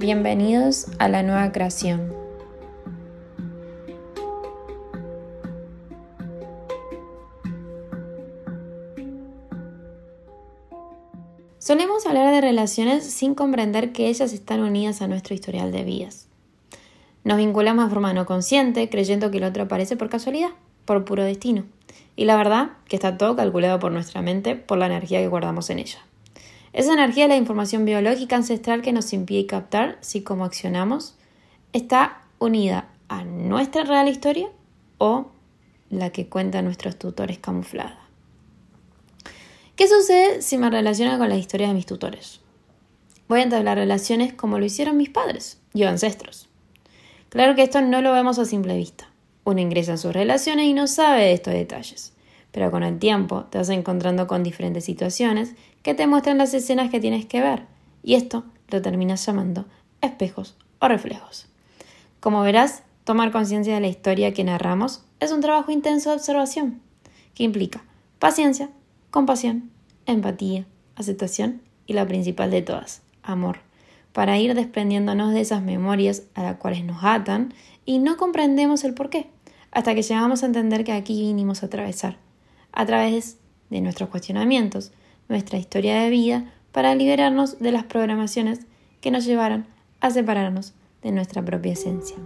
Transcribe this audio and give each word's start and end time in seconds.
Bienvenidos 0.00 0.86
a 1.00 1.08
la 1.08 1.24
nueva 1.24 1.50
creación. 1.50 2.14
Solemos 11.58 12.06
hablar 12.06 12.32
de 12.32 12.40
relaciones 12.40 13.10
sin 13.10 13.34
comprender 13.34 13.90
que 13.90 14.06
ellas 14.06 14.32
están 14.32 14.60
unidas 14.60 15.02
a 15.02 15.08
nuestro 15.08 15.34
historial 15.34 15.72
de 15.72 15.82
vidas. 15.82 16.28
Nos 17.24 17.38
vinculamos 17.38 17.86
de 17.86 17.90
forma 17.90 18.12
no 18.12 18.24
consciente, 18.24 18.88
creyendo 18.88 19.32
que 19.32 19.38
el 19.38 19.44
otro 19.44 19.64
aparece 19.64 19.96
por 19.96 20.08
casualidad, 20.08 20.50
por 20.84 21.04
puro 21.04 21.24
destino. 21.24 21.64
Y 22.14 22.24
la 22.26 22.36
verdad 22.36 22.70
que 22.86 22.94
está 22.94 23.18
todo 23.18 23.34
calculado 23.34 23.80
por 23.80 23.90
nuestra 23.90 24.22
mente, 24.22 24.54
por 24.54 24.78
la 24.78 24.86
energía 24.86 25.18
que 25.18 25.26
guardamos 25.26 25.70
en 25.70 25.80
ella. 25.80 25.98
Esa 26.72 26.92
energía 26.92 27.24
es 27.24 27.30
la 27.30 27.36
información 27.36 27.84
biológica 27.84 28.36
ancestral 28.36 28.82
que 28.82 28.92
nos 28.92 29.12
impide 29.12 29.46
captar 29.46 29.98
si 30.00 30.22
como 30.22 30.44
accionamos 30.44 31.16
está 31.72 32.22
unida 32.38 32.88
a 33.08 33.24
nuestra 33.24 33.84
real 33.84 34.08
historia 34.08 34.48
o 34.98 35.30
la 35.90 36.10
que 36.10 36.28
cuentan 36.28 36.66
nuestros 36.66 36.98
tutores 36.98 37.38
camuflada. 37.38 37.98
¿Qué 39.76 39.88
sucede 39.88 40.42
si 40.42 40.58
me 40.58 40.70
relaciono 40.70 41.18
con 41.18 41.28
la 41.28 41.36
historia 41.36 41.68
de 41.68 41.74
mis 41.74 41.86
tutores? 41.86 42.40
Voy 43.28 43.40
a 43.40 43.44
entablar 43.44 43.78
relaciones 43.78 44.34
como 44.34 44.58
lo 44.58 44.64
hicieron 44.64 44.96
mis 44.96 45.10
padres 45.10 45.58
y 45.72 45.84
ancestros. 45.84 46.48
Claro 47.28 47.54
que 47.54 47.62
esto 47.62 47.80
no 47.80 48.02
lo 48.02 48.12
vemos 48.12 48.38
a 48.38 48.44
simple 48.44 48.76
vista. 48.76 49.08
Uno 49.44 49.60
ingresa 49.60 49.92
en 49.92 49.98
sus 49.98 50.12
relaciones 50.12 50.66
y 50.66 50.74
no 50.74 50.86
sabe 50.86 51.22
de 51.22 51.32
estos 51.32 51.54
detalles 51.54 52.12
pero 52.52 52.70
con 52.70 52.82
el 52.82 52.98
tiempo 52.98 53.44
te 53.44 53.58
vas 53.58 53.68
encontrando 53.68 54.26
con 54.26 54.42
diferentes 54.42 54.84
situaciones 54.84 55.54
que 55.82 55.94
te 55.94 56.06
muestran 56.06 56.38
las 56.38 56.54
escenas 56.54 56.90
que 56.90 57.00
tienes 57.00 57.26
que 57.26 57.40
ver, 57.40 57.64
y 58.02 58.14
esto 58.14 58.44
lo 58.68 58.82
terminas 58.82 59.24
llamando 59.24 59.66
espejos 60.00 60.56
o 60.78 60.88
reflejos. 60.88 61.46
Como 62.20 62.42
verás, 62.42 62.82
tomar 63.04 63.32
conciencia 63.32 63.74
de 63.74 63.80
la 63.80 63.88
historia 63.88 64.32
que 64.32 64.44
narramos 64.44 65.04
es 65.20 65.32
un 65.32 65.40
trabajo 65.40 65.70
intenso 65.70 66.10
de 66.10 66.16
observación, 66.16 66.80
que 67.34 67.44
implica 67.44 67.82
paciencia, 68.18 68.70
compasión, 69.10 69.70
empatía, 70.06 70.66
aceptación 70.96 71.62
y 71.86 71.92
la 71.92 72.06
principal 72.06 72.50
de 72.50 72.62
todas, 72.62 73.02
amor, 73.22 73.60
para 74.12 74.38
ir 74.38 74.54
desprendiéndonos 74.54 75.32
de 75.32 75.40
esas 75.40 75.62
memorias 75.62 76.24
a 76.34 76.42
las 76.42 76.56
cuales 76.56 76.84
nos 76.84 77.04
atan 77.04 77.54
y 77.84 77.98
no 77.98 78.16
comprendemos 78.16 78.84
el 78.84 78.94
por 78.94 79.10
qué, 79.10 79.30
hasta 79.70 79.94
que 79.94 80.02
llegamos 80.02 80.42
a 80.42 80.46
entender 80.46 80.82
que 80.84 80.92
aquí 80.92 81.20
vinimos 81.20 81.62
a 81.62 81.66
atravesar 81.66 82.27
a 82.72 82.86
través 82.86 83.38
de 83.70 83.80
nuestros 83.80 84.08
cuestionamientos, 84.08 84.92
nuestra 85.28 85.58
historia 85.58 86.00
de 86.00 86.10
vida, 86.10 86.52
para 86.72 86.94
liberarnos 86.94 87.58
de 87.58 87.72
las 87.72 87.84
programaciones 87.84 88.60
que 89.00 89.10
nos 89.10 89.24
llevaron 89.24 89.66
a 90.00 90.10
separarnos 90.10 90.74
de 91.02 91.12
nuestra 91.12 91.44
propia 91.44 91.72
esencia. 91.72 92.16